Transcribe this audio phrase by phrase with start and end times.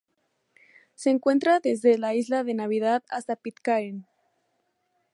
[0.95, 4.07] Se encuentra desde la isla de Navidad hasta Pitcairn.